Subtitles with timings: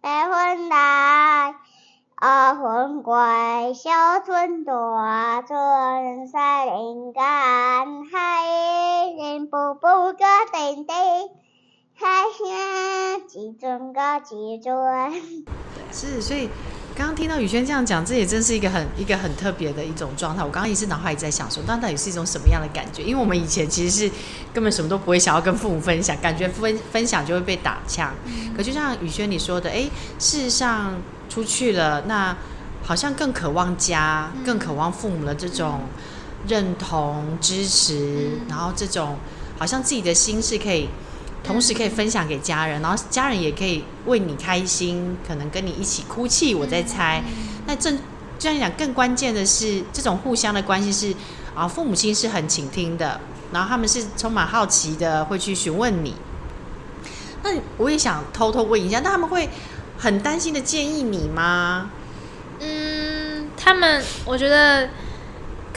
[0.00, 1.54] 白云来，
[2.14, 3.14] 二分归，
[3.74, 3.90] 小
[4.24, 8.46] 村大村山林间，海
[9.16, 10.96] 人步步个登登，
[11.94, 15.12] 海下几尊个几尊。
[15.90, 16.48] 是，所以。
[16.98, 20.42] 刚刚听到宇轩这样讲，这也真是一个很一个很特别的一种状态。
[20.42, 23.04] 我刚刚也是脑海里在想说，那到底是一种什么样的感觉？
[23.04, 24.12] 因为我们以前其实是
[24.52, 28.12] 根本什么都不会想要跟父母分享，感觉分分享就会被打枪。
[28.24, 29.88] 嗯、可就像宇轩你说的，哎，
[30.18, 30.96] 事实上
[31.28, 32.36] 出去了，那
[32.82, 35.82] 好像更渴望家，嗯、更渴望父母的这种
[36.48, 39.16] 认同、支持，嗯、然后这种
[39.56, 40.88] 好像自己的心是可以。
[41.48, 46.54] 同时可以分享给家人，然后家人也可以为你开心，可能跟你一起哭泣。
[46.54, 47.24] 我在猜，
[47.66, 47.98] 那正
[48.38, 51.16] 这样讲，更关键的是这种互相的关系是
[51.54, 53.18] 啊，父母亲是很倾听的，
[53.50, 56.14] 然后他们是充满好奇的，会去询问你。
[57.42, 59.48] 那我也想偷偷问一下，那他们会
[59.96, 61.90] 很担心的建议你吗？
[62.60, 64.90] 嗯，他们我觉得。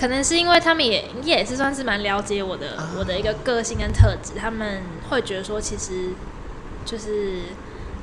[0.02, 6.09] 可能是因为他们也也是算是蛮了解我的我的一个个性跟特质，他们会觉得说，其实
[6.83, 7.43] 就是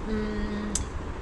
[0.07, 0.71] 嗯，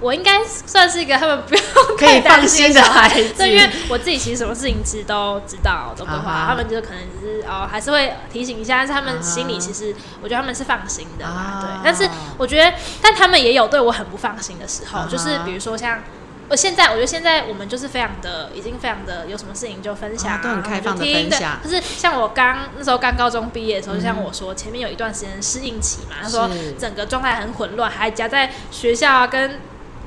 [0.00, 1.64] 我应该算是一个他们不用
[1.96, 11.70] 可以放心的孩子，对因为我自己其实什么事情其实都知道，都不会话，他们就可能只是哦，还是会提醒一下，但是他们心里其实我觉得他们是放心的嘛，对。
[11.82, 16.00] 但是我觉得，但他们也有对我很不放心的时候，就是比如说像。
[16.48, 21.58] 我现在我觉得现在我们就是非常的，已经非常的有什么事情就分享，啊，都很开放的分享。
[21.62, 29.58] 可是像我刚那时候刚高中毕业的时候，就像我说，前面有一段时间适应期嘛，他说整个状态很混乱，还夹在学校啊，跟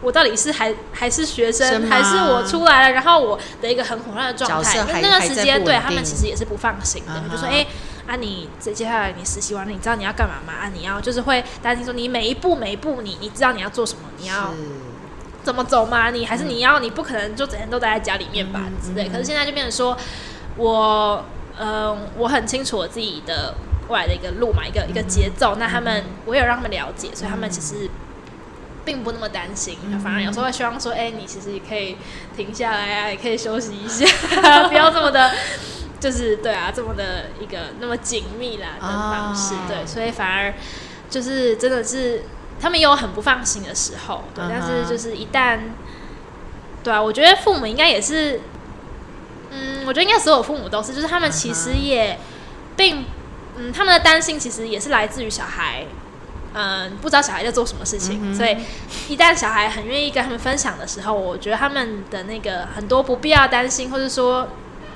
[0.02, 5.02] 我到底是还还是学生，还是我出来了，然后我的一个很混乱的状态。
[5.02, 7.68] 那段时间对他们其实也是不放心的，就说哎，
[8.08, 10.54] 啊你接下来你实习完了，你知道你要干嘛吗？
[10.54, 14.54] 啊你要就是会担心说你每一步每一步你你知道你要做什么，你要。
[15.50, 16.12] 怎么走嘛？
[16.12, 19.10] 你还是你要，你不可能就整天都待在家里面吧之类。
[19.10, 19.98] 可是现在就变成说，
[20.58, 21.26] 我
[21.58, 23.56] 嗯、呃，我很清楚我自己的
[23.88, 25.56] 未来的一个路嘛，一个一个节奏。
[25.56, 27.90] 那他们我有让他们了解，所以他们其实
[28.86, 31.98] 并不那么担心，反而有时候会希望说，哎、欸，你其实也可以
[32.38, 34.06] 停下来啊，也可以休息一下，
[34.70, 35.32] 不要这么的，
[36.00, 39.56] 就是对啊，这么的一个那么紧密啦的方式。
[39.68, 40.54] 对，所以反而
[41.10, 42.22] 就是真的是。
[42.62, 45.60] 他们也有很不放心的时候，对，但是就是一旦，
[46.84, 48.42] 对啊，我觉得父母应该也是，
[49.52, 52.20] 嗯，我觉得应该所有父母都是，就是他们其实也
[52.76, 53.06] 并，
[53.58, 55.86] 嗯，他们的担心其实也是来自于小孩，
[56.54, 58.58] 嗯，不知道小孩在做什么事情，所以
[59.08, 64.48] 一旦小孩很愿意跟他们分享的时候，我觉得他们的那个很多不必要担心，或者说。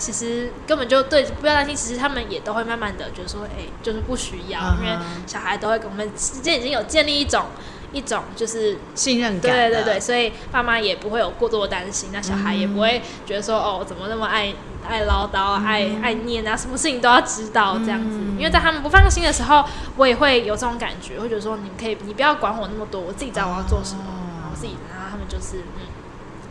[0.04, 1.74] 其实根本就对，不要担心。
[1.74, 4.78] 其实他们也都会慢慢的觉得说，哎，就是不需要，uh.
[4.82, 7.46] 因为小孩都会跟我们之间已经有建立一种
[7.94, 9.50] 一种就是信任感。
[9.50, 14.54] 对对对，所以爸妈也不会有过多的担心，那小孩也不会觉得说，哦，怎么那么爱
[14.86, 18.18] 爱唠叨、爱爱念啊，什么事情都要知道这样子。
[18.18, 18.38] Uh.
[18.38, 19.64] 因为在他们不放心的时候，
[19.96, 24.42] 我也会有这种感觉，会觉得说，你们可以，你不要管我那么多，我自己知道我要做什么，uh.
[24.42, 25.88] 然后自己，然后他们就是嗯，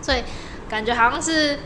[0.00, 0.22] 所以
[0.70, 1.58] 感觉好像是。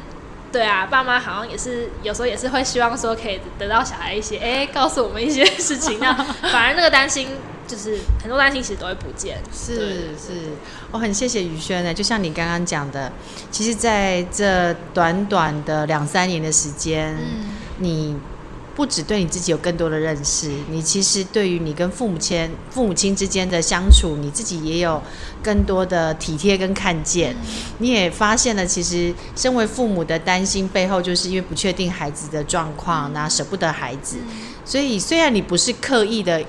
[0.56, 6.15] 对啊，爸妈好像也是有时候也是会希望说可以得到小孩一些哎，告诉我们一些事情，那
[6.50, 7.28] 反而那个担心
[7.67, 9.37] 就是很多担心其实都会不见。
[9.53, 10.53] 是是，
[10.91, 13.12] 我很谢谢宇轩呢，就像你刚刚讲的，
[13.50, 18.17] 其实在这短短的两三年的时间，嗯、你。
[18.76, 25.03] 不只对你自己有更多的认识，你其实对于你跟父母亲、父母亲之间的相处，你自己也有
[25.42, 27.34] 更多的体贴跟看见。
[27.78, 34.19] 你也发现了，其实身为父母的担心背后，就是因为不确定孩子的状况，那舍不得孩子。
[34.64, 36.44] 所以虽然你不是刻意的。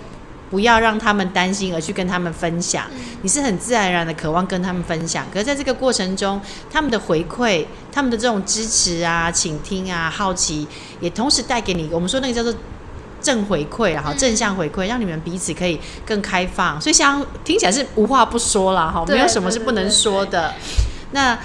[0.49, 2.85] 不要让他们担心，而去跟他们分享。
[3.21, 6.39] 你是很自然而然的渴望跟他们分享，可是在这个过程中，
[6.71, 10.67] 他们的回馈、他们的这种支持啊、倾听啊、好奇，
[10.99, 12.53] 也同时带给你，我们说那个叫做
[13.21, 16.79] 正回馈啊，哈，正向回馈，让你们彼此可以更开放。
[16.79, 20.53] 所以像听起来是无话不说了哈，没有什么是不能说的。
[21.11, 21.38] 那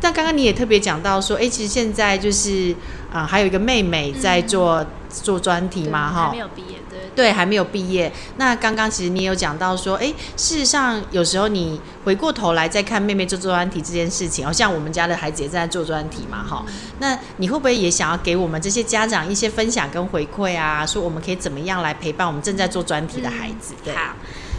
[0.00, 2.74] 那刚刚你也特别讲到说，哎，其实现在就是
[3.14, 6.78] 啊、呃，还有一个妹妹在做、嗯、做专题嘛，哈，没有毕业。
[6.90, 8.12] 对对，还没有毕业。
[8.38, 16.64] 那刚刚其实你有讲到说，哎，事实上有时候你回过头来再看妹妹做专题这件事情，好像我们家的孩子也在做专题嘛，哈。
[16.98, 20.84] 那你会不会也想要给我们这些家长一些分享跟回馈啊？
[20.84, 23.74] 说我们可以怎么样来陪伴我们正在做专题的孩子？
[23.84, 24.16] 对，好，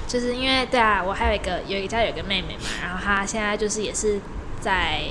[0.08, 4.20] 就是因为对啊，我还有一个有一个家有一个妹妹嘛，然后她现在就是也是
[4.62, 5.02] 在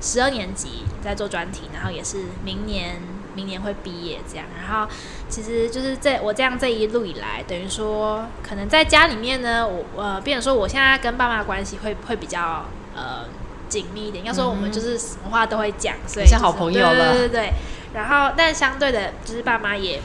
[0.00, 3.00] 十二年级在做专题，然后也是明年。
[3.34, 4.44] 明年会毕业这样。
[4.58, 4.92] 然后
[5.28, 12.64] 其实就是在我这样这一路以来，等于说可能在家里面呢，我呃，变成说我现在跟爸妈关系会会比较
[12.96, 13.26] 呃
[13.68, 14.24] 紧密一点。
[14.24, 17.12] 要说我们就是什么话都会讲，所以、就是、像好朋友了。
[17.12, 17.52] 对对对。
[17.94, 20.00] 然后但相对的，就是爸妈也。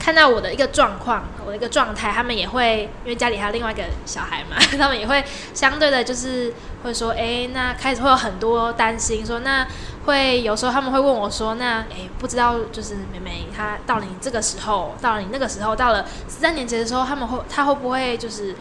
[0.00, 6.52] 看到我的一个状况，我的一个状态，他们也会，因为家里还有另外一个小孩嘛， 他们也会相对的，就是
[6.82, 9.66] 会说，哎，那开始会有很多担心，说那
[10.06, 18.56] 会有时候他们会问我说，那哎，不知道就是妹妹她到了你这个时候，到了你那个时候，到了十三年级的时候，他们会，她会不会就是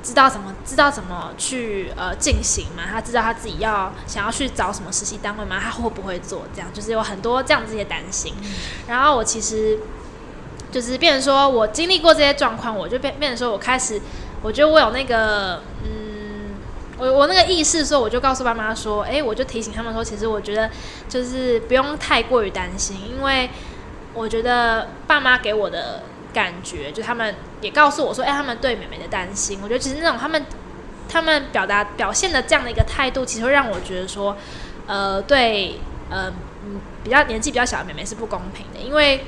[0.00, 2.84] 知道怎么知道怎么去呃进行嘛？
[2.88, 5.58] 她知道她自己要想要去找什么实习单位吗？
[5.60, 6.72] 她会不会做这样？
[6.72, 8.32] 就是有很多这样子的担心，
[8.86, 9.80] 然后我其实。
[10.74, 14.00] 就是变成说，我经历过这些状况，我就变变成说，我开始，
[14.42, 16.56] 我觉得我有那个，嗯，
[16.98, 20.68] 我我那个意识说，我就告诉爸妈说，哎，我就提醒他们说，其实我觉得
[21.08, 23.48] 就是不用太过于担心，因为
[24.14, 30.44] 我觉得爸妈给我的感觉，就他们也告诉我说，哎，他们对妹妹的担心，我觉得其实那种他们
[31.08, 34.36] 他们表达表现的这样的一个态度，其实会让我觉得说，
[34.88, 35.78] 呃，对，
[36.10, 36.32] 呃，
[36.66, 39.24] 嗯，比较年纪比较小的妹妹是不公平的，因为。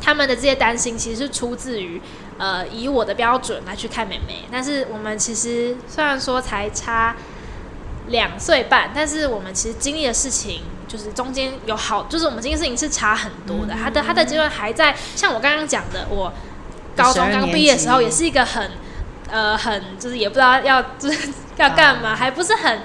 [0.00, 2.00] 他们的这些担心其实是出自于，
[2.38, 4.44] 呃，以我的标准来去看妹妹。
[4.52, 7.16] 但是我们其实虽然说才差
[8.08, 13.74] 两岁半，但是我们其实经历的事情就是中间有好，就是我们经历事情是差很多的。
[13.74, 16.32] 他的他的阶段还在，像我刚刚讲的，我
[16.94, 18.70] 高中刚毕业的时候也是一个很，
[19.28, 22.82] 呃，很就是也不知道要就是要干嘛，还不是很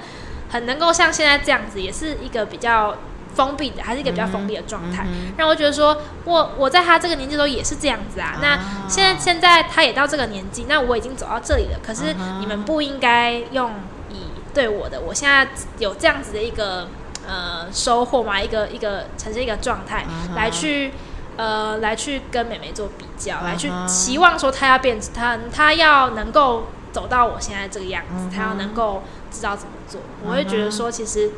[0.50, 2.96] 很能够像现在这样子，也是一个比较。
[3.34, 8.34] 封闭的，还是一个比较封闭的状态，嗯，让我觉得说，我我在他这个年纪的时候也是这样子啊。
[8.36, 8.58] 啊那
[8.88, 11.78] 现在现在他也到这个年纪，那我已经走到这里了。
[11.82, 13.72] 可是你们不应该用
[14.10, 14.16] 以
[14.52, 15.48] 对我的，我现在
[15.78, 16.88] 有这样子的一个
[17.26, 20.92] 呃收获嘛，一个一个呈现一个状态，啊，来去
[21.38, 30.00] 呃来去跟美眉做比较，啊，来去期望说他要变，他他要能够走到我现在这个样子，他，啊，要能够知道怎么做。
[30.00, 31.30] 啊，我会觉得说，其实。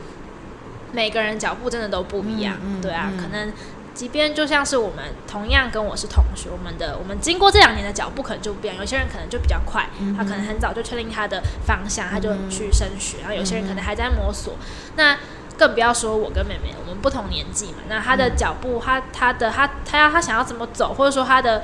[0.95, 3.53] 每个人脚步真的都不一样，对啊、嗯，可能
[3.93, 8.77] 即便就像是我们同样跟我是同学，我们的我们经过这两年的脚步可能就不一样。
[8.79, 14.55] 有些人可能就比较快，嗯、他可能很早就确定他的方向，嗯、他就去升学，然后有些人可能还在摸索。
[14.55, 15.19] 嗯、那
[15.57, 21.63] 更不要说我跟妹妹，我们不同年纪嘛，那他的脚步，他他的他他要他想要怎么走，或者说他的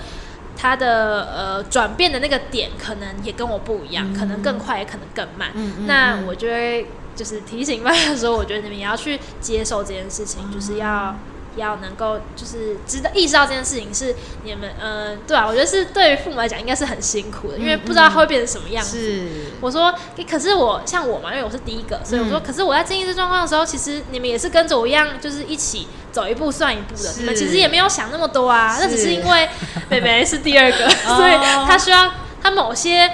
[0.56, 5.50] 他的呃转变的那个点，可能也跟我不一样，嗯、可能更快，也可能更慢。
[5.54, 6.86] 嗯、那我觉得。
[7.20, 11.14] 就是提醒大家 说，我觉得你们也要去接受这件事情，嗯、就是要
[11.56, 18.98] 要能够就是知道意识到这件事情是你们嗯、呃，对啊，我觉得是对于父母来讲应该是很辛苦的，嗯、因为不知道他会变成什么样子。
[18.98, 19.26] 是，
[19.60, 19.94] 我说，
[20.26, 27.12] 可是我像我嘛，因为我是第一个，所以我说，嗯、可是我在经历这状况的时候，其实你们也是跟着我一样，就是一起走一步算一步的。
[27.18, 29.46] 你们其实也没有想那么多啊，那只是因为
[29.90, 31.32] 妹妹是第二个，所以
[31.66, 32.10] 她需要
[32.42, 33.10] 她某些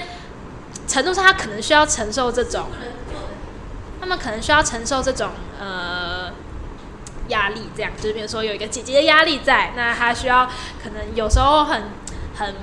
[0.87, 2.69] 程度上，她可能需要承受这种。
[4.07, 6.31] 他们可能需要承受这种呃
[7.27, 10.47] 压力，这样就是比如说有一个姐姐的压力在，那他需要
[10.81, 11.83] 可能有时候很
[12.37, 12.55] 很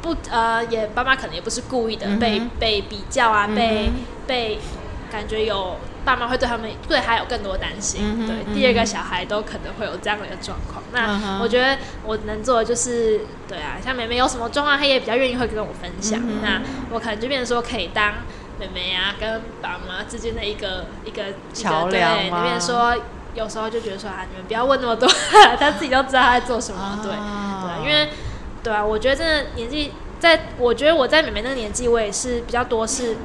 [0.00, 3.90] 不呃，也爸妈可能也不是故意的，嗯、被被比较啊，嗯、被
[4.28, 4.60] 被
[5.10, 10.80] 感觉有爸妈会对他们对他有更多担心，嗯、对、嗯、第二个小孩都可能会有这样的一个状况。
[10.92, 16.62] 那我觉得我能做的就是对啊，像妹妹有什么状况，她也比较愿意会跟我分享，嗯、那
[16.92, 18.14] 我可能就变成说可以当。
[18.58, 22.38] 妹妹啊，跟爸妈之间的一个一个桥梁嘛。
[22.38, 22.96] 那边说，
[23.34, 25.08] 有时候就觉得说啊，你们不要问那么多，
[25.58, 26.80] 他自己都知道他在做什么。
[26.80, 28.10] 啊、对对，因为
[28.62, 33.16] 对啊，我觉得真的年纪，在我觉得我在妹妹那个年纪，我也是比较多是，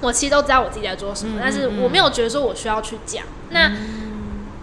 [0.00, 3.24] 我其实都知道我自己在做什么，嗯、但是我没有觉得说我需要去讲。
[3.24, 3.72] 嗯、那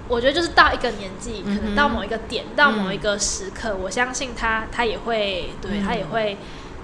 [0.08, 6.38] 我觉得就是到一个年纪，可能到某一个点，嗯、到某一个时刻，嗯、我相信他，他也会，对他也会，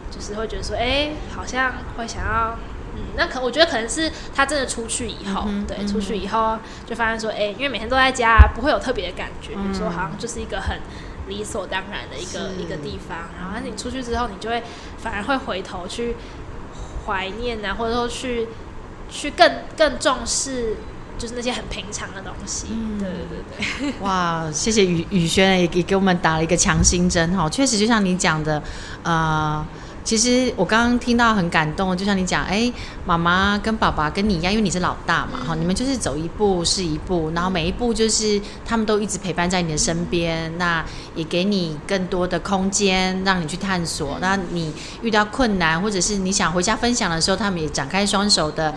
[0.09, 2.57] 就是会觉得说，哎、欸，好像会想要。
[3.01, 10.77] 嗯，那可我觉得可能是他真的出去以后，嗯、对，出去以后就发现说，哎、欸，因为每天都在家，不会有特别的感觉，比如说好像就是一个很
[11.27, 13.17] 理所当然的一个一个地方。
[13.39, 14.61] 然后你出去之后，你就会
[14.97, 16.15] 反而会回头去
[17.05, 18.47] 怀念啊，或者说去
[19.09, 20.75] 去更更重视，
[21.17, 22.67] 就是那些很平常的东西。
[22.71, 23.99] 嗯、对对对对。
[24.01, 28.61] 哇，谢谢宇宇轩也也给我们打了一个强心针哈，确实就像你讲的，
[29.03, 29.65] 呃。
[30.03, 32.71] 其实我刚刚听到很感动，就像你讲，哎，
[33.05, 40.83] 妈妈跟爸爸跟你一样，因为你是老大嘛，哈，你们就是走一步是一步，然后每一步就是他们都一直陪伴在你的身边，那
[41.15, 44.17] 也给你更多的空间让你去探索。
[44.19, 48.73] 那你遇到困难或者是你想回家分享的时候，他们也展开双手的。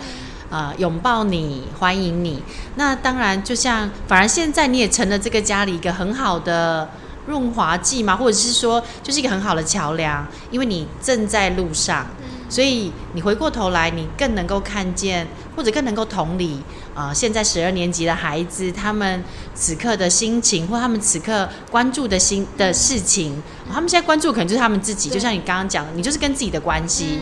[0.51, 2.41] 呃拥抱你，欢迎你。
[2.75, 6.87] 那当然，就像反而现在你也成了这个家里一个很好的
[7.27, 12.05] 润滑剂嘛，或者是说就是一个很好的桥梁，因为你正在路上，
[12.49, 16.61] 所以你回过头来，你更能够看见，或者更能够同理
[16.93, 23.41] 啊、呃，现在十二年级的孩子他们此刻的心情，或他们此刻关注的心的事情，
[23.71, 27.21] 他们现在关注可能就是他们自己，就像你刚刚讲的，你就是跟自己的关系。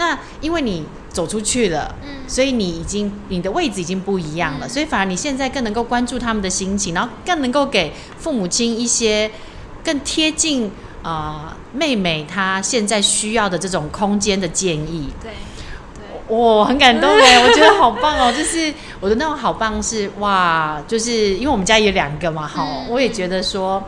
[0.00, 9.30] 那因为你走出去了，嗯所以你已经你的位置已经不一样了，所以反而你现在更能够关注他们的心情，然后更能够给父母亲一些
[9.84, 10.70] 更贴近
[11.02, 15.10] 啊、呃、妹妹她现在需要的这种空间的建议。
[15.20, 15.32] 对，
[15.96, 23.84] 对，我很感动哎，我觉得好棒哦，就是我的那种好棒是哇，就是因为我们家有两个嘛，好，我也觉得说。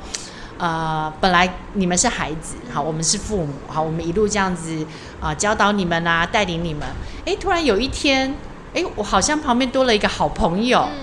[0.63, 4.87] 呃，本来你们是孩子，好，我们是父母，好，我们一路这样子
[5.21, 6.87] 啊、呃，教导你们啊，带领你们。
[7.27, 8.33] 哎，突然有一天，
[8.73, 10.99] 哎，我好像旁边多了一个好朋友，嗯、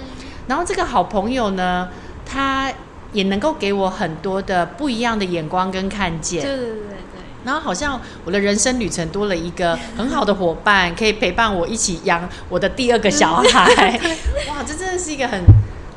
[0.48, 1.90] 然后这个好朋友呢，
[2.26, 2.72] 他
[3.12, 6.42] 也能够给我很多的不一样的眼光跟看见。
[6.42, 6.98] 对对对对。
[7.44, 14.00] 然后好像我的人生旅程多了一个很好的伙伴，可以陪伴我一起养我的第二个小孩。
[14.48, 15.44] 哇，这真的是一个很。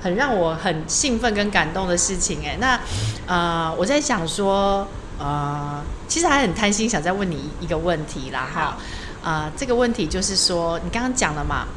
[0.03, 2.81] 很让我很兴奋跟感动的事情哎，那
[3.25, 4.85] 呃，我在想说，
[5.17, 8.77] 呃，其实还很贪心，想再问你一个问题啦哈，
[9.23, 11.69] 啊、呃，这个问题就是说，你刚刚讲了嘛，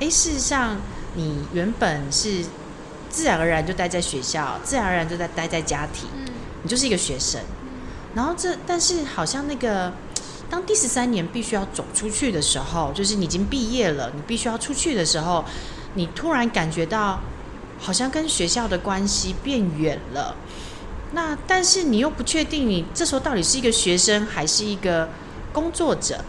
[0.00, 0.78] 哎，事实上
[1.14, 2.42] 你原本是
[3.10, 6.08] 自然而然就待在学校，自然而然就在待在家庭，
[6.62, 7.38] 你就是一个学生，
[8.14, 9.92] 然后这但是好像那个
[10.48, 15.44] 当第十三年必须要走出去的时候，就是你已经毕业了，你必须要出去的时候，
[15.92, 17.20] 你突然感觉到。
[17.84, 20.34] 好像跟学校的关系变远了，
[21.12, 25.10] 那但是你又不确定你这时候到底是一个学生还是一个
[25.52, 26.24] 工作者。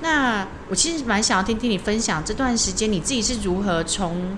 [0.00, 4.34] 那我其实蛮想要听听你分享这段时间你自己是如何从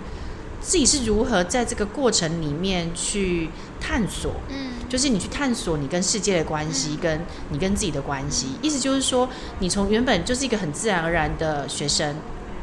[0.60, 3.48] 自己是如何在这个过程里面去
[3.80, 7.20] 探索，嗯，就是你去探索你跟世界的关系，跟
[7.50, 8.48] 你跟自己的关系。
[8.60, 9.28] 意思就是说，
[9.60, 12.16] 你从原本就是一个很自然而然的学生，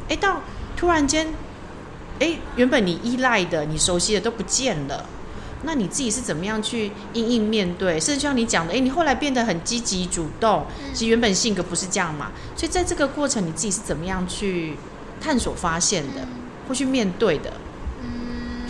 [0.09, 0.41] 诶，到
[0.75, 1.27] 突然间。
[2.19, 5.05] 哎，原本你依赖的、你熟悉的都不见了，
[5.63, 7.99] 那你自己是怎么样去因应面对？
[7.99, 12.31] 甚至像你讲的，哎，你后来变得很积极主动，其实原本性格不是这样嘛。
[12.55, 14.75] 所以在这个过程，你自己是怎么样去
[15.19, 16.27] 探索、发现的，
[16.67, 17.53] 或去面对的？
[18.03, 18.67] 嗯，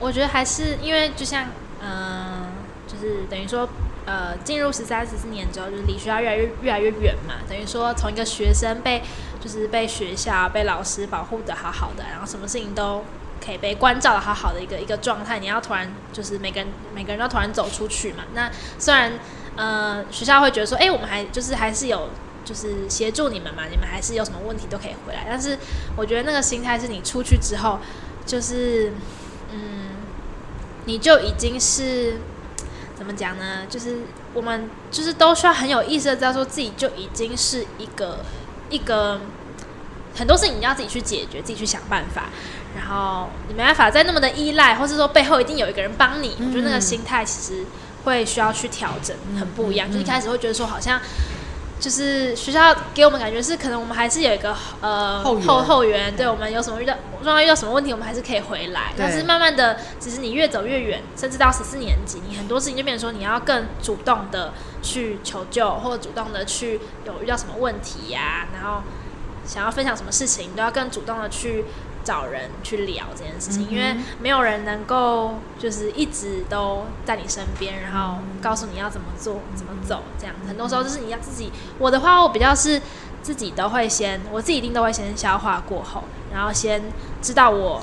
[0.00, 1.44] 我觉得还是因为就像，
[1.80, 2.46] 嗯、呃，
[2.86, 3.68] 就是等于说，
[4.04, 7.34] 呃，进入十三、十四年之后，就是离学校越来越越来越远嘛。
[7.48, 9.02] 等于说，从一个学生被。
[9.44, 13.04] 就是被学校、被老师保护得好好的，然后什么事情都
[13.44, 15.38] 可以被关照得好好的一个一个状态。
[15.38, 18.24] 你要突然就是每个人每个人都突然走出去嘛？
[18.32, 19.12] 那虽然
[19.56, 22.08] 呃学校会觉得说，哎，我们还就是还是有
[22.42, 25.26] 就是协助你们嘛，你们还是有什么问题都可以回来。
[25.28, 25.58] 但是
[25.94, 27.78] 我觉得那个心态是你出去之后，
[28.24, 28.94] 就是
[29.52, 29.90] 嗯，
[30.86, 32.14] 你就已经是
[32.96, 33.66] 怎么讲呢？
[33.68, 33.98] 就是
[34.32, 38.20] 我们就是都需要很有意识的知道说自己就已经是一个。
[38.70, 39.20] 一个
[40.14, 42.24] 很多事情你要自己去解决，自己去想办法，
[42.76, 46.36] 然后你没办法再那么的依赖，或是说背后一定有一个人帮你。
[46.38, 47.64] 嗯、我觉得那个心态其实
[48.04, 49.88] 会需要去调整，很不一样。
[49.90, 51.00] 嗯、就一开始会觉得说，好像
[51.80, 58.92] 就是学校给我们感觉是，可能我们还是有一个呃后后后援，对我们有什么遇到，状况遇到什么问题，我们还是可以回来。
[58.96, 64.52] 但是慢慢的，其实你越走越远，甚至到十四年级，你很多事情就变成说，你要更主动的。
[64.84, 68.82] 去求救，或者主动的去有遇到什么问题呀、啊，然后
[69.46, 71.64] 想要分享什么事情，都要更主动的去
[72.04, 81.50] 找人去聊这件事情，嗯、因为没有人能够就是一直都在你身边，然后告诉你要怎么做、怎么走，这样很多时候就是你要自己。
[81.78, 82.80] 我的话，我比较是
[83.22, 86.82] 自己都会先，我自己一定都会先消化过后，然后先
[87.22, 87.82] 知道我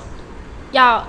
[0.71, 0.99] 要，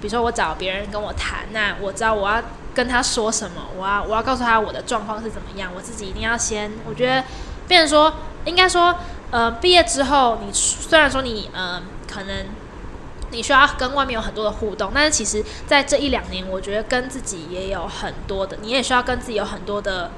[0.00, 2.42] 比如说我找别人跟我谈，那我知道我要。
[2.74, 3.66] 跟他说什么？
[3.76, 5.70] 我要我要告诉他我的状况是怎么样。
[5.76, 7.22] 我自己一定要先，我觉得，
[7.68, 8.14] 变成说，
[8.46, 8.96] 应该说，
[9.30, 12.46] 呃，毕业之后，你虽然说你呃，可能
[13.32, 20.12] 你需要跟外面有很多的互动，但是其实在这一两年，我觉得跟自己也有很多的，你也需要跟自己有很多的。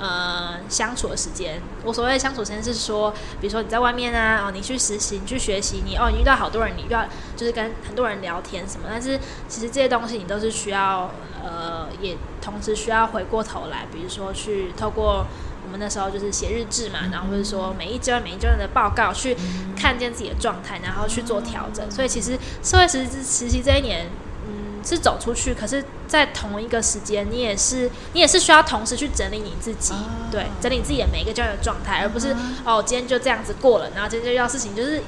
[0.00, 7.04] 呃，相处的时间，我所谓的相处时间是说，比如说你在外面啊，哦，你去实习，你去学习，你哦，你遇到好多人，你遇到
[7.36, 9.18] 就是跟很多人聊天什么，但是
[9.48, 11.10] 其实这些东西你都是需要，
[11.42, 15.26] 呃，也同时需要回过头来，比如说去透过
[15.68, 19.36] 我们那时候就是写日志嘛，然后或者说每一阶段每一阶段的报告，去
[19.76, 21.88] 看见自己的状态，然后去做调整。
[21.90, 24.06] 所以其实社会实习实习这一年。
[24.46, 29.92] 嗯是走出去，可是，在同一个时间，你也是你也是需要同时去整理你自己，
[30.30, 32.34] 对，整理自己的每一个阶段的状态，而不是
[32.64, 35.02] 哦，今天就这样子过了，然后今天就要事情就是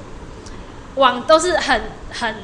[0.95, 2.35] 往都是很很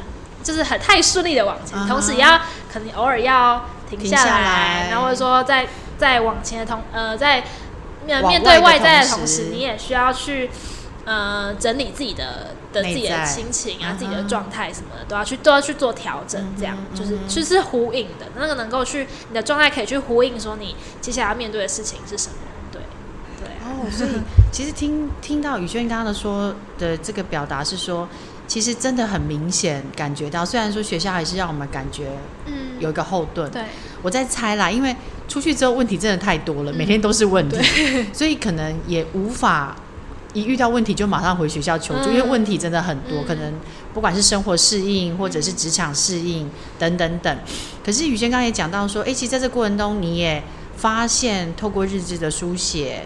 [0.41, 1.87] 就是很太顺利的往前，uh.
[1.87, 2.39] 同时也要
[2.71, 5.67] 可能偶尔要停下来，下来然后或者说在
[5.99, 7.43] 在往前的同呃在
[8.07, 10.49] 面面对外在的同时，你也需要去
[11.05, 13.97] 呃整理自己的的自己的心情啊，uh.
[13.97, 16.97] 自己的状态什么的都要去都要去做调整，这样、uh.
[16.97, 22.35] 就是其实、就是呼应的，那个能够去你的状态可以去呼应说你接下来要面对的事情是什么。
[23.69, 24.09] 哦，所以
[24.49, 28.07] 其实听听到宇轩刚刚的说的这个表达是说，
[28.47, 32.11] 其实真的很明显感觉到，虽然说学校还是让我们感觉
[32.45, 33.63] 嗯有一个后盾，对，
[34.01, 34.95] 我在猜啦，因为
[35.27, 37.57] 出去之后问题真的太多了，每天都是问题，
[38.13, 39.75] 所以可能也无法
[40.33, 43.53] 一遇到问题就马上回学校求助，因为问题真的很多，可能
[43.93, 47.37] 不管是生活适应或者是职场适应等等等。
[47.85, 50.43] 可是宇轩刚刚也讲到说，哎，其实在这过程中你也
[50.75, 53.05] 发现，透过日志的书写。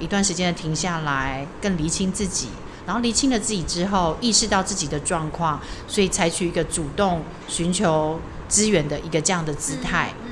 [0.00, 2.48] 一段时间的停下来，更厘清自己，
[2.84, 8.18] 然后厘清了自己之后，意识到自己的状况，所以采取一个主动寻求
[8.48, 10.12] 资源的一个这样的姿态。
[10.20, 10.23] 嗯，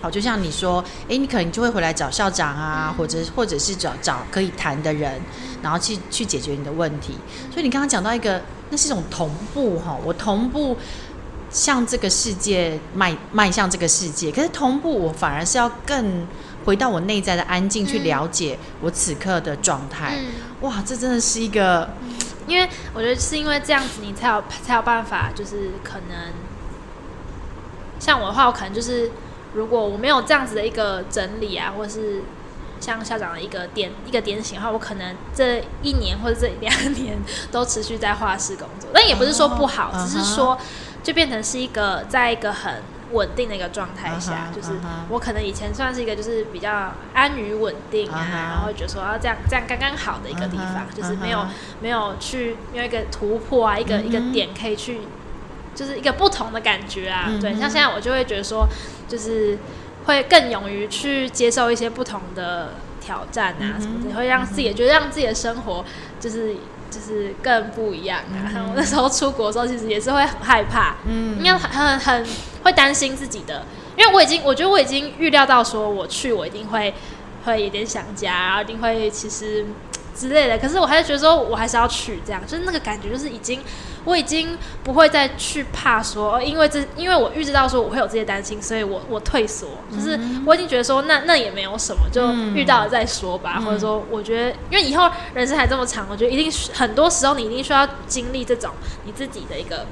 [0.00, 5.20] 好，就像你说，哎，你可能就会回来找校长啊，或者或者是找找可以谈的人，
[5.62, 7.14] 然后去去解决你的问题。
[7.50, 10.76] 所以你刚刚讲到一个，那是一种同步哈，我同步
[11.50, 16.26] 向这个世界迈迈向这个世界，可是同步我反而是要更。
[16.62, 20.18] 回到我内在的安静，去了解我此刻的状态。
[20.18, 20.26] 嗯、
[20.60, 21.88] 哇，这真的是一个，
[22.46, 26.34] 因为我觉得是因为这样子，你才有才有办法，就是可能
[27.98, 29.10] 像我的话，我可能就是
[29.54, 32.22] 如果我没有这样子的一个整理啊，或是
[32.80, 37.18] 像校长的一个点一个点醒的话，我可能这一年或者这两年
[37.50, 38.90] 都持续在画室工作。
[38.92, 40.58] 但也不是说不好，哦、只是说
[41.02, 42.82] 就变成是一个在一个很。
[43.12, 44.68] 稳定的一个状态下，uh 就是
[45.08, 48.32] 我可能以前算是一个就是比较安于稳定啊，uh.
[48.32, 51.46] 然后觉得说要这样这样刚刚好的一个地方，uh 就是没有、uh.
[51.80, 54.04] 没有去没有一个突破啊，一个、uh.
[54.04, 55.00] 一个点可以去，
[55.80, 57.30] 就是一个不同的感觉啊。
[57.30, 57.40] Uh.
[57.40, 58.68] 对，像现在我就会觉得说，
[59.08, 59.56] 就是
[60.04, 63.82] 会更勇于去接受一些不同的挑战啊，uh.
[63.82, 65.84] 什么的，会让自己也觉得让自己的生活
[66.20, 66.54] 就是。
[66.90, 68.50] 就是更不一样啊！
[68.52, 72.26] 嗯、 我那时候出国的时候，其实也是会很害怕，嗯，应该很很很
[72.64, 73.64] 会担心自己的，
[73.96, 76.92] 因为我已经我觉得我已经预料到说我去我一定会
[77.44, 79.64] 会有点想家，然后一定会其实。
[80.12, 83.60] 之类的，可是我还是觉得说，我还是要去这样，就是那个感觉，就是已经，
[84.04, 98.70] 我已经不会再去怕说，因为这，因为我预知到说我会有这些担心，所以我我退缩，就是我已经觉得说，那那也没有什么，就遇到了再说吧，嗯、或者说，我觉得，因为以后人生还这么长，我觉得一定很多时候你一定需要经历这种
[99.04, 99.86] 你自己的一个，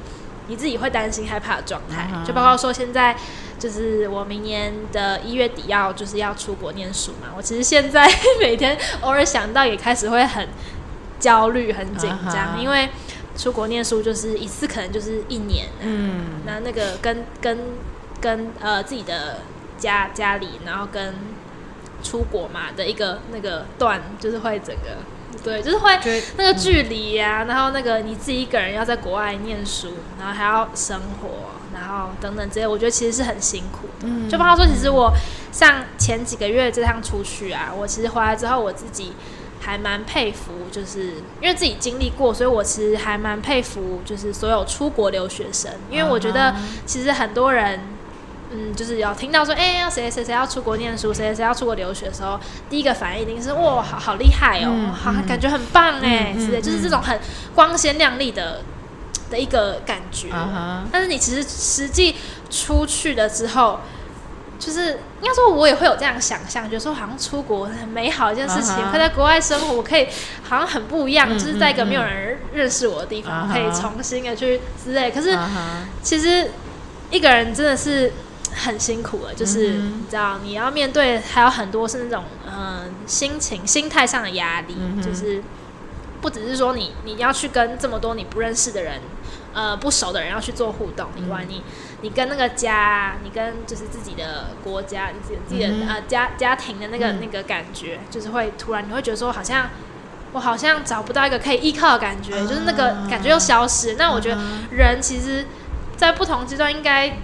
[0.46, 3.16] 你自己会担心害怕的状态，就包括说现在。
[3.58, 10.48] 就是我明年的一月底要就是要出国念书嘛，我其实现在 每天偶尔想到也开始会很
[11.18, 12.60] 焦虑、很紧张，uh.
[12.60, 12.88] 因为
[13.38, 17.58] 出国念书就是一次可能就是一年，嗯，那那个跟跟
[18.20, 19.42] 跟呃自己的
[19.78, 21.14] 家家里，然后跟
[22.02, 24.98] 出国嘛的一个那个段，就是会整个
[25.42, 25.90] 对，就是会
[26.36, 31.56] 那个距离呀、啊，然后那个你自己一个人要在国外念书，然后还要生活。
[31.74, 34.08] 然后等等这些，我觉得其实是很辛苦的。
[34.08, 35.12] 嗯、就包括说，其实我
[35.52, 39.12] 像前几个月这趟出去啊，我其实回来之后，我自己
[39.60, 45.70] 还蛮佩服，就是因为自己经历过，所以我其实还蛮佩服，就是所有出国留学生。
[45.90, 46.54] 因为我觉得
[46.86, 47.80] 其实很多人，
[48.50, 52.38] 嗯，就是有听到说，哎，要谁谁谁要出国念书，谁谁谁要出国留学的时候，
[52.70, 57.18] 第一个反应一定是哇，好好厉害哦，嗯、好感觉很棒哎，之类、嗯，就是这种很
[57.54, 58.62] 光鲜亮丽的。
[59.30, 60.88] 的一个感觉，uh huh.
[60.90, 62.16] 但是你其实实际
[62.48, 63.78] 出去了之后，
[64.58, 68.98] 就是应该说，我也会有这样想象，觉得说好像出国很美好一件事情，可、uh huh.
[68.98, 70.08] 在国外生活，我可以
[70.42, 71.38] 好像很不一样，uh huh.
[71.38, 73.52] 就是在一个没有人认识我的地方，uh huh.
[73.52, 75.12] 可以重新的去之类。
[75.12, 75.38] 可是
[76.02, 76.50] 其实
[77.10, 78.12] 一个人真的是
[78.52, 85.02] 很辛苦的，就是你知道，你要面对还有很多是那种嗯、呃、心情、心态上的压力，uh.
[85.02, 85.40] 就是
[86.20, 89.00] 不只是说你你要去跟这么多你不认识的人。
[89.54, 91.62] 呃，不熟的人要去做互动以外，你
[92.02, 99.70] 你跟那个家，你跟就是自己的国家，你自己自己的、嗯、呃家家庭的那个、嗯、那个感觉，就是会突然你会觉得说，好像
[100.32, 103.94] 我好像找不到一个可以依靠的感觉，嗯、就是那个感觉又消失。
[103.94, 105.46] 嗯、那我觉得人其实，
[105.96, 107.16] 在不同阶段应该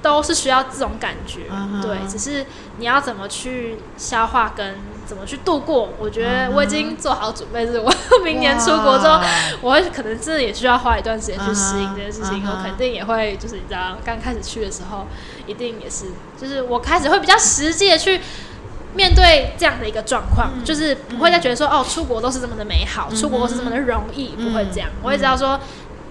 [0.00, 2.46] 都是需要这种感觉，嗯、对，只是
[2.78, 4.76] 你要怎么去消化跟。
[5.06, 5.88] 怎么去度过？
[5.98, 7.92] 我觉得我已经做好准备，是我
[8.24, 9.20] 明年出国之后，
[9.60, 12.42] 我会可能真的也需要花一段时间去适应这件事情。
[12.46, 15.06] 我肯定也会，就是你知道，刚开始去的时候，
[15.46, 16.06] 一定也是，
[16.40, 18.20] 就是我开始会比较实际的去
[18.94, 24.88] 面对这样的一个状况，就是不会再觉得说哦，出国都是这么的美好，出国都是这么的容易，不会这样。
[25.02, 25.58] 我会知道说。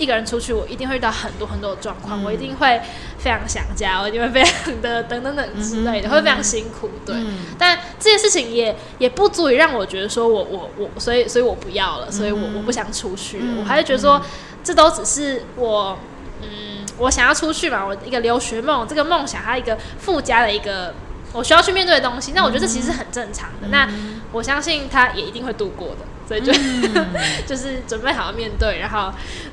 [0.02, 2.82] 一个人出去，我一定会遇到很多很多的状况，嗯、我一定会
[3.18, 6.90] 非常想家，我一定会非常的等等等之类的，嗯、会非常辛苦。
[7.06, 14.24] 对，嗯、但这件事情也也不足以让我觉得说我我我，所以所以我不要了，所以我我不想出去，嗯、我还是觉得说、嗯、
[14.64, 15.98] 这都只是我
[16.42, 20.94] 嗯，我想要出去嘛，我一个留学梦，这个梦想它一个附加的一个。
[21.34, 23.68] 我需要去面对的东西，那我觉得这其实是很正常的。
[23.68, 23.90] 嗯、那
[24.34, 26.00] 我相信他也一定会度过的，
[26.32, 27.08] 所以就、嗯、
[27.46, 29.12] 就是准备好要面对，然后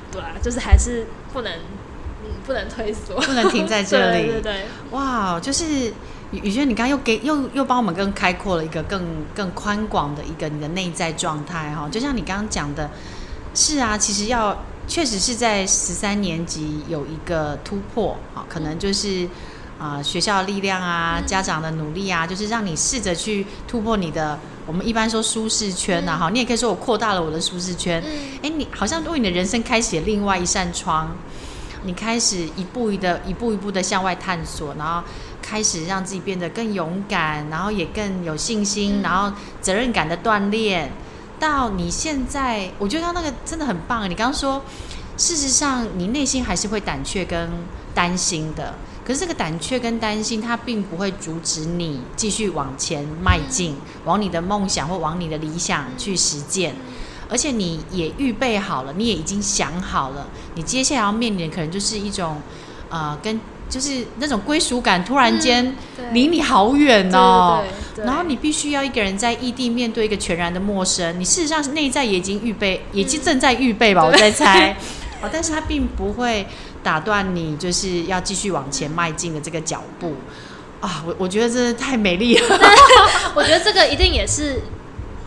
[0.09, 1.51] 对啊，就是还是不能
[2.23, 4.27] 嗯不能退缩，不能停在这里。
[4.31, 5.65] 对对对，哇，就是
[6.31, 9.03] 宇宇轩，你刚刚又给又又帮我们更开阔了一个更
[9.35, 11.89] 更宽广的一个你的内在状态哈。
[11.91, 12.89] 就像你刚刚讲的，
[13.53, 19.27] 是啊，其实要确实是在十三年级有一个突破啊，可能就是。
[19.81, 24.37] 啊、呃，学校的力量啊，家长的努力啊，就是让你试着去突破你的，
[24.69, 27.99] 我们一般说舒适圈呐，哈、嗯，你也可以说我扩大了我的舒适圈。
[28.43, 31.17] 哎、嗯，你好像为你的人生开启了另外一扇窗，
[31.85, 35.01] 你开始一步一的一步一步的向外探索，然后
[35.41, 40.91] 开始让自己变得更勇敢，然后也更有信心，嗯、然后责任感的锻炼。
[41.39, 44.07] 到你现在，我觉得那个真的很棒。
[44.07, 44.61] 你刚刚说，
[45.17, 47.49] 事实上你内心还是会胆怯跟
[47.95, 48.75] 担心的。
[49.09, 56.75] 可是这个胆怯跟担心，它并不会阻止你继续往前迈进，往你的梦想或往你的理想去实践。
[57.27, 62.39] 而且你也预备好了，你也已经想好了，你接下来要面临的可能就是一种，
[62.89, 65.75] 呃，跟就是那种归属感突然间
[66.11, 67.63] 离你好远哦。
[68.05, 71.19] 然后你必须要一个人在异地面对一个全然的陌生。
[71.19, 74.05] 你事实上内在也已经预备，也正在预备吧？
[74.05, 74.77] 我在猜。
[75.21, 76.45] 哦，但是他并不会。
[76.83, 80.15] 打断你就是要继续往前迈进的这个脚步
[80.81, 81.03] 啊！
[81.05, 82.59] 我我觉得真的太美丽了。
[83.35, 84.61] 我觉得这个一定也是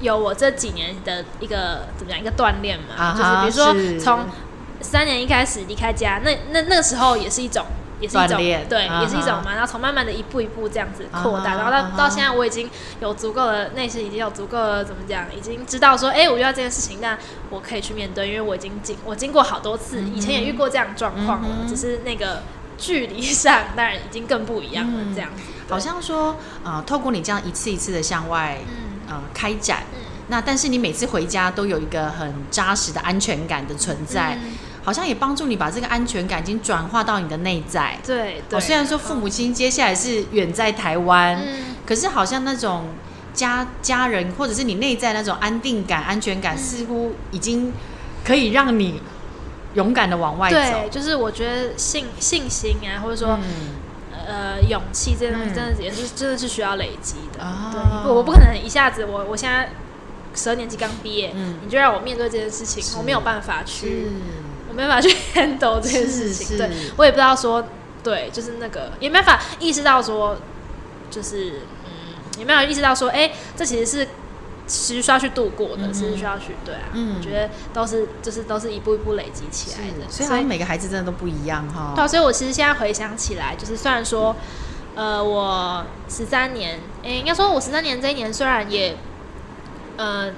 [0.00, 4.26] 有我这几年的一个怎么样一个锻炼嘛，就是比如说从
[4.80, 7.66] 三年一开始离开家，那那那个时候也是一种。
[8.02, 8.36] 也是一种
[8.68, 9.52] 对，也是一种嘛。
[9.54, 12.68] 然后从慢慢的一步一步这样子扩大，然后到、到现在，我已经
[13.00, 17.16] 有足够的内心，已经有足够的怎么讲，已经知道说，哎，我遇到这件事情，那
[17.48, 22.42] 我可以去面对，因为我已经经我经过好多次，以前也遇过这样状况了，只是那个
[22.76, 24.98] 距离上当然已经更不一样了。
[25.00, 34.36] 嗯、这样子，好像说，呃，透过你这样一次一次的向外，嗯、呃，开展，嗯、那但是你每次回家都有一个很扎实的安全感的存在。
[34.42, 34.52] 嗯
[34.85, 37.97] 好像也帮助你把这个安全感已经转化到你的内在。
[38.05, 38.59] 对，对。
[38.59, 42.88] 虽然说父母亲接下来是远在台湾，嗯，可是好像那种
[43.33, 47.73] 家家人或者是你内在那种安定感、安全感，似乎已经
[48.25, 49.01] 可以让你
[49.75, 50.57] 勇敢的往外走。
[50.57, 57.45] 对，就是我觉得信信心啊，或者说、嗯、呃勇气，这东西真的也是、嗯、真的是需要累积的。
[57.45, 59.71] 哦、对，我不可能一下子，我我现在
[60.35, 64.09] 十二年级刚毕业，嗯，你就让我面对这件事情，我没有办法去。
[64.72, 67.62] 我没办法去 handle 这件事情，对，我也不知道说，
[68.02, 70.35] 对，就是那个也没办法意识到说，
[71.11, 74.08] 就是嗯，也没有意识到说，哎、欸，这其实是
[74.66, 81.92] 其实需要去度过的，嗯、哼是需要去对啊，嗯，我觉得都是就是都是一步一步累积起来的，所以，每个孩子真的都不一样哈。
[81.94, 84.35] 对，所以我其实现在回想起来，就是虽然说，
[84.94, 88.96] 呃，我十三年，哎、欸，应该说我十三年这一年虽然也，
[89.98, 90.32] 呃。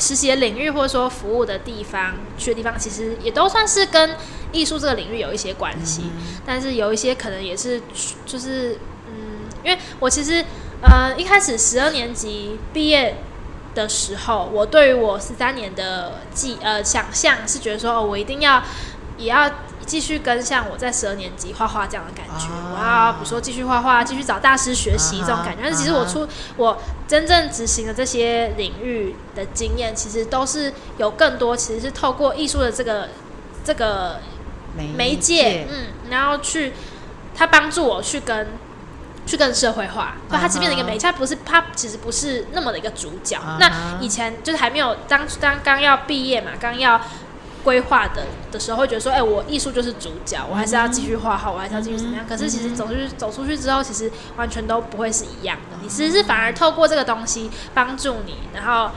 [0.00, 4.16] 实习的领域或者说服务的地方，去的地方，其实也都算是跟
[4.50, 6.02] 艺术这个领域有一些关系。
[6.04, 7.80] 嗯、但是有一些可能也是，
[8.26, 10.44] 就是嗯，因为我其实
[10.82, 13.18] 呃一开始十二年级毕业
[13.74, 18.62] 的时候，我对于我十三年的记呃想象是觉得说，哦，我一定要
[19.18, 19.48] 也要。
[19.90, 25.62] 继续跟像我在十二年级画画这样的感觉，我要比如说继续画画，继续找大师学习这种感觉。
[25.64, 33.08] 但是其实我出我真正执行的这些领域的经验，其实都是有更多，其实是透过艺术的这个
[33.64, 34.20] 这个
[34.96, 36.72] 媒介，嗯，然后去
[37.34, 38.46] 他帮助我去跟
[39.26, 43.40] 去更社会化，所以他只变成一个媒介，他不是他其实不是那么的一个主角。
[43.58, 47.00] 那以前就是还没有当当刚要毕业嘛，刚要。
[47.62, 52.26] 规划的的时候会觉得说，哎、欸，我艺术就是主角，我还是要继续画好，我还是要继续怎么样？
[52.26, 55.76] 可是其实走出去走出去之后，其实完全都不会是一样的。
[55.82, 58.90] 你其实是反而透过这个东西帮助你，然后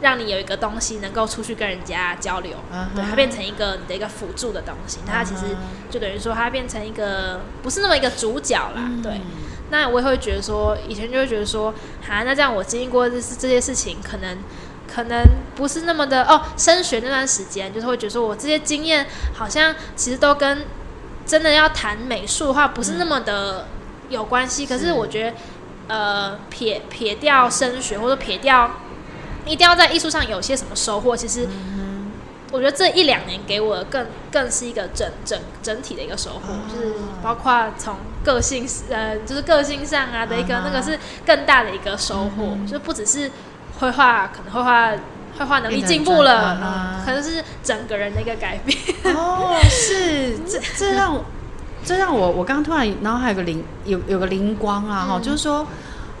[0.00, 2.56] 让你有一个东西能够出去跟人家交流，
[2.94, 4.98] 对，它变成一个你的一个辅助的东西。
[5.06, 5.56] 那它其实
[5.90, 8.90] 就等于说，它变成一个不是那么一个主角啦。
[9.02, 9.20] 对，
[9.70, 11.72] 那我也会觉得说，以前就会觉得说，
[12.06, 14.38] 哈，那这样我经历过这这些事情，可能。
[14.92, 15.24] 可能
[15.54, 20.66] 不是那么的哦，升学那段时间，就是会觉得说我这些经验好像其实都跟
[21.24, 23.68] 真的要谈美术的话不是那么的
[24.08, 24.64] 有关系。
[24.64, 25.36] 嗯、可是我觉得，
[25.88, 28.70] 呃，撇撇掉升学或者撇掉
[29.46, 31.48] 一定要在艺术上有些什么收获，其实
[32.52, 43.30] 我觉得这一两年给我的更更是一个整整整体的一个收获，就是包括从个性呃，就是个性上啊的一个那个是更大的一个收获，就是不只是
[43.80, 44.90] 绘画，可能绘画
[45.38, 48.78] 绘画能力进步了，可能是整个人的一个改变。
[49.14, 51.24] 哦，是这这让我
[51.84, 55.66] 这让我我刚刚突然脑海有个灵有有个灵光啊哈，就是说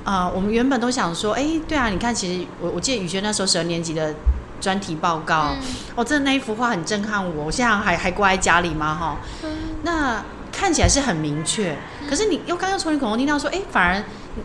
[0.04, 4.14] 啊，我们原本都想说，哎，对啊，你看，其实我我记得宇轩那时候十二年级的。
[4.60, 5.62] 专题报告，嗯、
[5.94, 8.94] 哦，真的那一幅画很震撼我，我现在还还挂在家里嘛？
[8.94, 9.50] 哈、嗯，
[9.84, 14.02] 那看起来是很明确，嗯、可是你又刚刚从你口中听到说，哎，反而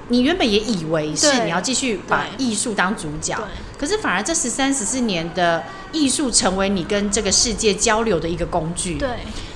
[0.10, 3.38] 你原本也以为是你要继续把艺术当主角，
[3.78, 9.10] 可是反而这十三十四年的艺术成为你跟这个世界交流的一个工具，对，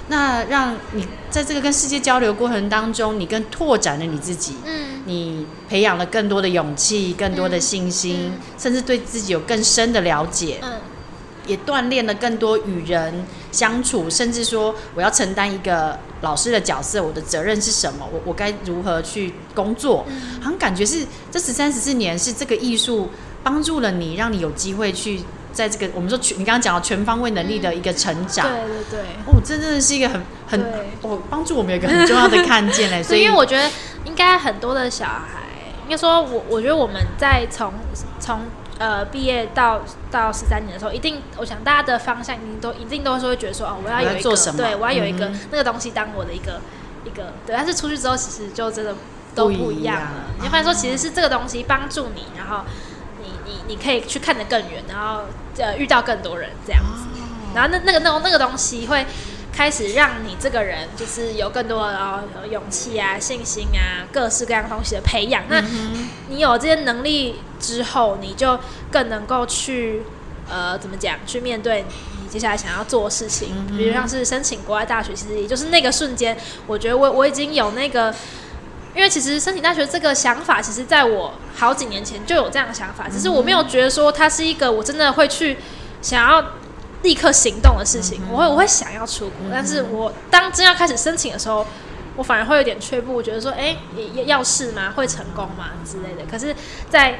[0.07, 4.87] 那让你在这个跟世界交流过程当中，你更拓展了你自己，嗯。
[5.05, 10.73] 你培养了更多的勇气，更多的信心，嗯、甚至对自己有更深的了解，嗯、
[11.49, 18.07] 也锻炼了更多与人相处，甚至说我要承担一个老师的角色，我的责任是什么？
[18.13, 20.05] 我我该如何去工作？
[20.07, 23.09] 嗯、好像感觉是这十三十四年是这个艺术
[23.43, 28.47] 帮助了你，让你有机会去在这个我们说全你刚刚讲到全方位能力的一个成长。
[28.47, 30.61] 对对对，哦，这真的是一个很很
[31.01, 33.01] 哦帮助我们有一个很重要的看见嘞。
[33.03, 33.69] 所以因为我觉得。
[34.05, 35.43] 应该很多的小孩，
[35.83, 37.71] 应该说我，我我觉得我们在从
[38.19, 38.39] 从
[38.79, 46.59] 呃毕业到到十三年的时候，一定，我想大家的方向一定都一定都是会觉得说，哦，我要有一个，对我要有一个、嗯、那个东西当我的一个
[47.05, 47.55] 一个，对。
[47.55, 48.95] 但是出去之后，其实就真的
[49.35, 50.11] 都不一样了。
[50.37, 52.63] 你会发现说，其实是这个东西帮助你，然后
[53.21, 55.25] 你你你可以去看得更远，然后
[55.57, 57.03] 呃遇到更多人这样子。
[57.53, 59.05] 然后那那个那种那个东西会。
[59.59, 65.43] 开始让你这个人就是有更多的勇气啊、信心啊、各式各样东西的培养。
[65.49, 65.61] 那
[66.29, 68.57] 你有这些能力之后，你就
[68.89, 70.03] 更能够去
[70.49, 71.17] 呃怎么讲？
[71.27, 71.83] 去面对
[72.21, 73.67] 你接下来想要做的事情。
[73.75, 78.15] 比如像是申请国外大学，其实也就是那个瞬间，我觉得我我已经有那个，
[78.95, 85.57] 因为其实申请大学这个想法，其实在我好几年前就有这样的想法，只是我没有觉得说它是一个我真的会去
[86.01, 86.45] 想要。
[87.01, 91.65] 立刻行动的事情，我会我会想要出国，但是我当真要开始申请的时候，
[92.17, 94.91] 我反而会有点却步，我觉得说，哎，也要试吗？
[94.91, 95.69] 会成功吗？
[95.85, 96.29] 之类的。
[96.29, 96.53] 可是，
[96.89, 97.19] 在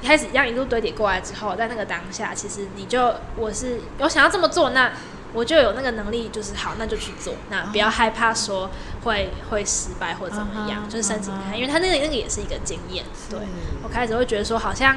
[0.00, 4.92] 开始让一路堆叠过来之后，在那个当下，其实你就我是有想要这么做，那
[5.32, 8.70] 我就有那个能力，就是好，那就去做，那不要害怕说
[9.02, 13.04] 会会失败或怎么样，就是申请看，因为他那个那个也是一个经验。
[13.28, 13.40] 对，
[13.82, 14.96] 我开始会觉得说，好像。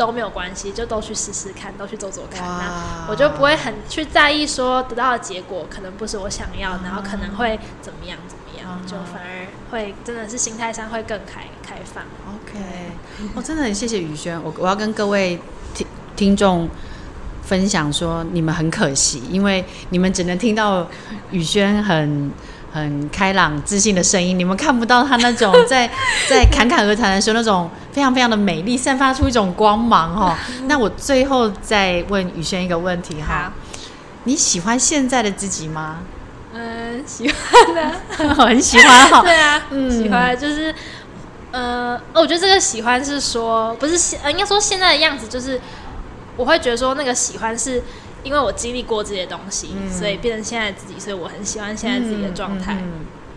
[0.00, 2.42] 都没有关系，就都去试试看，都去做做看。
[2.42, 12.02] 哇那我就不会很去在意说得到的结果可能不是我想要，嗯、然后可能会怎么样怎么样，嗯、就反而会真的是心态上会更开开放。
[12.32, 12.58] OK，
[13.34, 15.38] 我、哦、真的很谢谢宇轩，我我要跟各位
[15.74, 15.86] 听
[16.16, 16.66] 听众
[17.42, 20.88] 分享说，你们很可惜，因为你们只能听到
[21.30, 22.32] 宇轩很。
[22.72, 25.90] 很开朗、自信的声音，你们看不到他那种 在
[26.28, 30.38] 在侃侃而谈的时候那种非常非常的美丽，散发出一种光芒哈。
[30.66, 33.52] 那我最后再问宇轩一个问题哈，
[34.24, 35.98] 你喜欢现在的自己吗？
[36.54, 39.22] 嗯，喜欢的， 很喜欢哈。
[39.26, 40.74] 对啊，嗯，喜欢就是，
[41.50, 45.60] 呃，我觉得这个喜欢是说，不是现，应该说现在的样子，就是
[46.36, 47.82] 我会觉得说那个喜欢是。
[48.22, 52.76] 因为我经历过这些东西，嗯、所以变成现在自己，所以我很喜欢现在自己的状态。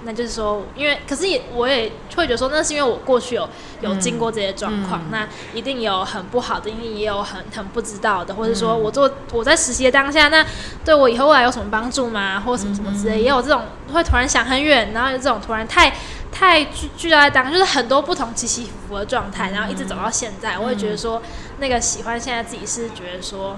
[0.06, 3.48] 那就是说，因为可是也我也会觉得说，那是因为我过去有
[3.80, 10.46] 有经过这些状况，嗯、那一定有很不好的，因为也有很很不知道的，或者说我做我在实习的当下，那
[10.84, 12.42] 对我以后未来有什么帮助吗？
[12.42, 13.62] 或什么什么之类，也有这种
[13.94, 15.96] 会突然想很远，然后有这种突然太
[16.34, 21.22] 太聚聚焦在当，就是很多不同起起伏伏的状态，然后一直走到现在，我也觉得说，
[21.60, 23.58] 那个喜欢现在自己是觉得说。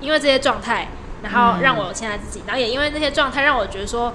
[0.00, 0.88] 因为这些状态，
[1.22, 4.12] 然后让我有现在自己，嗯、然后也因为那些状态让我觉得说，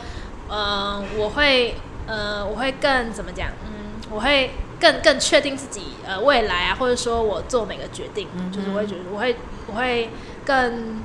[0.50, 3.50] 嗯、呃，我会，呃，我会更怎么讲？
[3.66, 9.36] 嗯，我会更更确定自己呃未来啊，或者说我做每个决定，嗯、就是我会觉得我会
[9.68, 10.10] 我会
[10.46, 11.02] 更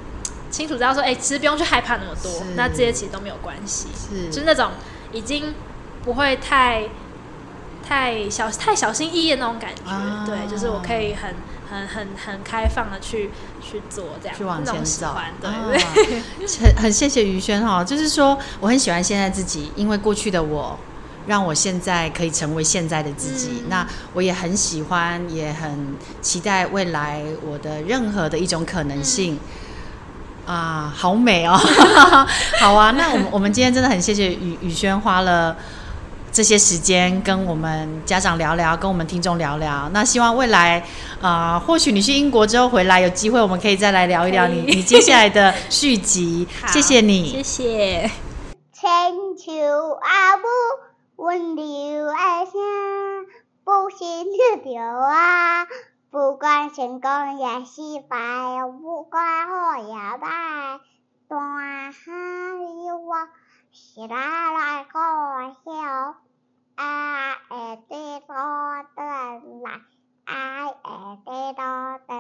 [0.51, 4.71] 清楚知道说，哎，其实不用去害怕那么多，那这些其实都没有关系，是就是那种
[5.13, 5.55] 已经
[6.03, 6.85] 不会太
[7.87, 11.35] 太小太小心翼翼的那种感觉，啊、对，就是我可以很。
[11.75, 15.51] 很很很开放的去去做这样，去往前走，对。
[16.61, 20.79] 很很谢谢于轩哈，就是说我很喜欢现在自己，因为过去的我
[21.27, 23.63] 让我现在可以成为现在的自己。
[23.65, 29.39] 嗯、那我也很喜欢，也很期待未来我的任何的一种可能性。
[30.47, 31.59] 嗯、啊，好美哦！
[32.61, 35.57] 好啊，那我们我们今天真的很谢谢宇宇轩花了。
[36.35, 39.89] 这些时间跟我们家长聊聊，跟我们听众聊聊。
[39.93, 40.81] 那希望未来
[41.21, 46.49] 啊、呃，或许你去英国之后回来，有机会我们可以再来聊一聊你你接下来的续集。
[46.67, 48.11] 谢谢你，谢谢。
[48.73, 48.91] 千
[49.39, 49.53] 秋
[50.03, 50.45] 阿母，
[51.15, 52.13] 温柔的
[52.51, 53.27] 声，
[53.63, 54.27] 不心
[54.65, 55.65] 跳啊！
[56.11, 58.17] 不管成功也失败，
[58.83, 60.81] 不管好也坏，
[61.29, 61.39] 大
[61.93, 62.13] 海
[62.59, 63.15] 里我
[63.75, 65.01] 起来来个
[65.65, 66.15] 笑？
[66.77, 68.35] 爱会得到
[68.95, 69.81] 等来，
[70.25, 72.15] 爱会得到等。